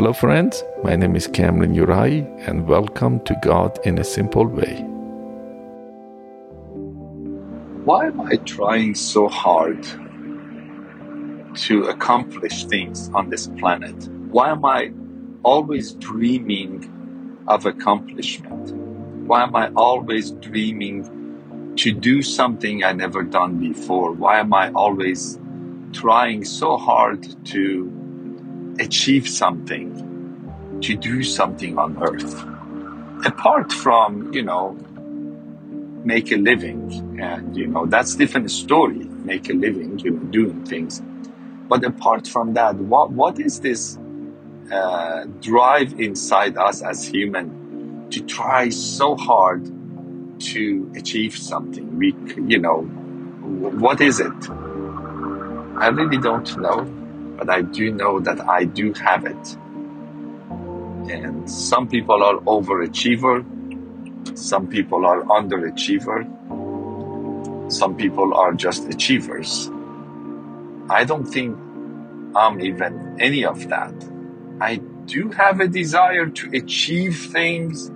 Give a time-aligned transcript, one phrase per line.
[0.00, 0.64] Hello, friends.
[0.82, 4.76] My name is Cameron Uri, and welcome to God in a Simple Way.
[7.84, 9.86] Why am I trying so hard
[11.54, 14.08] to accomplish things on this planet?
[14.30, 14.90] Why am I
[15.42, 18.72] always dreaming of accomplishment?
[19.28, 24.12] Why am I always dreaming to do something I never done before?
[24.12, 25.38] Why am I always
[25.92, 27.99] trying so hard to
[28.80, 32.34] achieve something, to do something on earth?
[33.26, 34.76] Apart from, you know,
[36.04, 40.64] make a living and, you know, that's different story, make a living, you know, doing
[40.64, 41.02] things.
[41.68, 43.98] But apart from that, what, what is this
[44.72, 49.70] uh, drive inside us as human to try so hard
[50.40, 51.98] to achieve something.
[51.98, 54.50] We, you know, what is it?
[55.78, 56.84] I really don't know,
[57.40, 59.56] but I do know that I do have it.
[61.10, 63.44] And some people are overachiever,
[64.36, 66.20] some people are underachiever,
[67.72, 69.70] some people are just achievers.
[70.90, 71.56] I don't think
[72.36, 73.94] I'm even any of that.
[74.60, 77.90] I do have a desire to achieve things,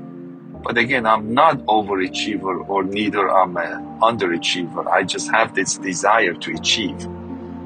[0.63, 4.87] but again, I'm not overachiever or neither I'm an underachiever.
[4.87, 7.07] I just have this desire to achieve.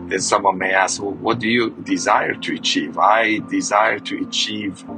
[0.08, 2.98] Then someone may ask, well, what do you desire to achieve?
[2.98, 4.88] I desire to achieve.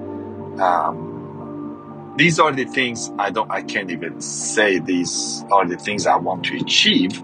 [0.61, 3.51] Um, these are the things I don't.
[3.51, 7.23] I can't even say these are the things I want to achieve,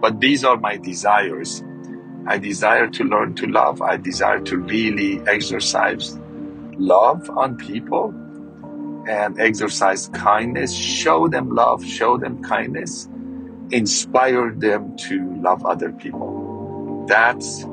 [0.00, 1.62] but these are my desires
[2.26, 3.82] I desire to learn to love.
[3.82, 6.18] I desire to really exercise
[6.78, 8.14] love on people
[9.06, 13.08] and exercise kindness, show them love, show them kindness,
[13.70, 16.43] inspire them to love other people.
[17.06, 17.64] That's,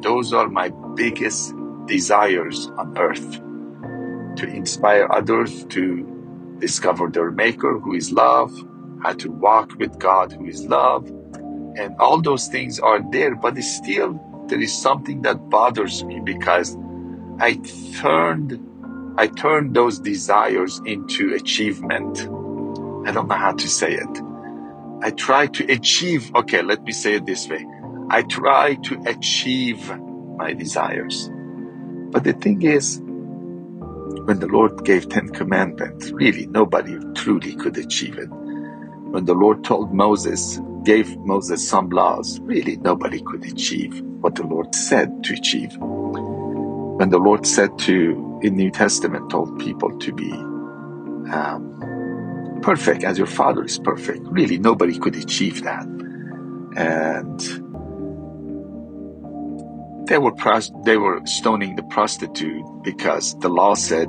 [0.00, 1.54] those are my biggest
[1.86, 3.40] desires on earth.
[4.36, 8.52] To inspire others to discover their maker who is love,
[9.02, 11.06] how to walk with God who is love,
[11.76, 16.76] and all those things are there, but still there is something that bothers me because
[17.40, 17.60] I
[18.00, 18.60] turned
[19.16, 22.20] I turned those desires into achievement.
[23.06, 24.20] I don't know how to say it.
[25.02, 27.64] I try to achieve, okay, let me say it this way.
[28.10, 29.90] I try to achieve
[30.36, 31.30] my desires.
[32.10, 38.18] But the thing is, when the Lord gave Ten Commandments, really nobody truly could achieve
[38.18, 38.28] it.
[38.28, 44.44] When the Lord told Moses, gave Moses some laws, really nobody could achieve what the
[44.44, 45.76] Lord said to achieve.
[45.78, 50.30] When the Lord said to, in New Testament, told people to be
[51.32, 55.84] um, perfect as your Father is perfect, really nobody could achieve that.
[56.76, 57.63] And
[60.06, 60.34] they were
[60.84, 64.08] they were stoning the prostitute because the law said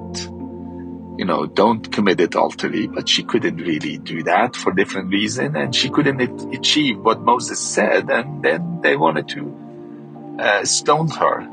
[1.18, 5.74] you know, don't commit adultery, but she couldn't really do that for different reason, and
[5.74, 6.20] she couldn't
[6.54, 11.48] achieve what Moses said, and then they wanted to uh, stone her.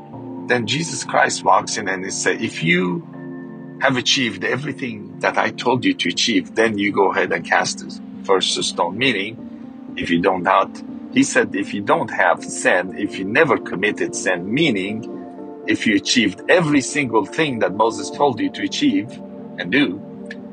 [0.47, 5.51] Then Jesus Christ walks in and he says, if you have achieved everything that I
[5.51, 8.97] told you to achieve, then you go ahead and cast the first stone.
[8.97, 10.83] Meaning, if you don't have,
[11.13, 15.95] he said, if you don't have sin, if you never committed sin, meaning, if you
[15.95, 19.11] achieved every single thing that Moses told you to achieve,
[19.59, 20.01] and do,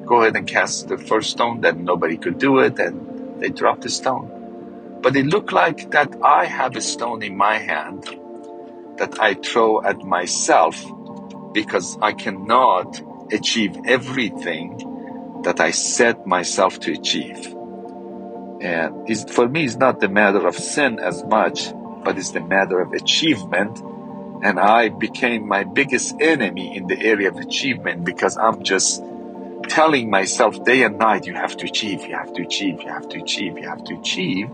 [0.05, 1.63] go ahead and cast the first stone.
[1.63, 4.99] Then nobody could do it, and they dropped the stone.
[5.01, 8.05] But it looked like that I have a stone in my hand
[8.99, 10.85] that I throw at myself
[11.55, 13.01] because I cannot
[13.33, 17.55] achieve everything that I set myself to achieve.
[18.61, 21.73] And for me, it's not the matter of sin as much,
[22.05, 23.81] but it's the matter of achievement
[24.43, 29.03] and I became my biggest enemy in the area of achievement because I'm just
[29.69, 33.09] telling myself day and night, you have to achieve, you have to achieve, you have
[33.11, 34.49] to achieve, you have to achieve.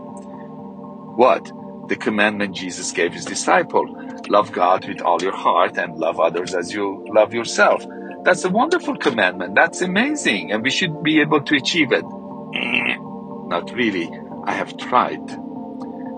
[1.15, 1.51] What?
[1.87, 3.85] The commandment Jesus gave his disciple.
[4.27, 7.85] Love God with all your heart and love others as you love yourself.
[8.23, 9.55] That's a wonderful commandment.
[9.55, 10.51] That's amazing.
[10.51, 12.03] And we should be able to achieve it.
[13.47, 14.09] Not really.
[14.45, 15.29] I have tried.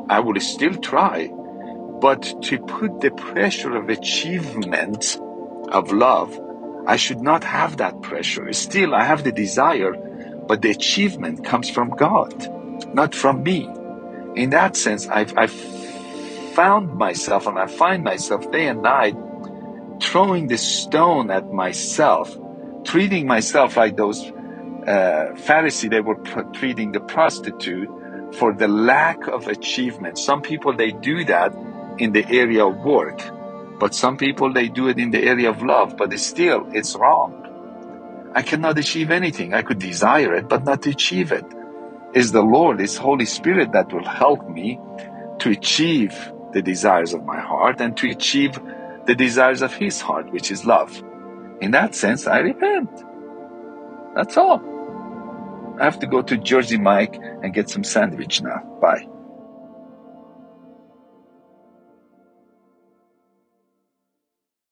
[0.10, 1.32] I will still try
[2.00, 5.20] but to put the pressure of achievement
[5.70, 6.40] of love,
[6.88, 8.52] I should not have that pressure.
[8.54, 9.94] Still, I have the desire,
[10.48, 13.70] but the achievement comes from God, not from me.
[14.36, 19.16] In that sense, I've, I've found myself and I find myself day and night
[20.02, 22.38] throwing the stone at myself,
[22.86, 24.32] treating myself like those
[24.90, 26.16] uh, Pharisee, they were
[26.54, 27.90] treating the prostitute
[28.36, 30.18] for the lack of achievement.
[30.18, 31.54] Some people, they do that
[32.00, 33.22] in the area of work.
[33.80, 36.96] But some people, they do it in the area of love, but it's still, it's
[36.96, 38.32] wrong.
[38.34, 39.54] I cannot achieve anything.
[39.54, 41.46] I could desire it, but not achieve it.
[42.14, 44.80] It's the Lord, it's Holy Spirit that will help me
[45.40, 46.16] to achieve
[46.54, 48.60] the desires of my heart and to achieve
[49.06, 51.04] the desires of His heart, which is love.
[51.62, 52.90] In that sense, I repent.
[54.16, 54.79] That's all.
[55.80, 58.60] I have to go to Jersey Mike and get some sandwich now.
[58.82, 59.08] Bye.